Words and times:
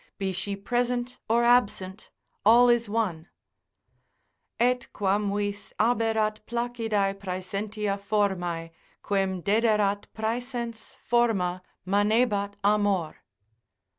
Be 0.17 0.31
she 0.31 0.55
present 0.55 1.19
or 1.29 1.43
absent, 1.43 2.09
all 2.43 2.69
is 2.69 2.89
one; 2.89 3.27
Et 4.59 4.87
quamvis 4.95 5.73
aberat 5.79 6.39
placidae 6.47 7.13
praesentia 7.13 7.99
formae 7.99 8.71
Quem 9.03 9.43
dederat 9.43 10.05
praesens 10.15 10.97
forma, 11.07 11.61
manebat 11.85 12.55
amor. 12.63 13.17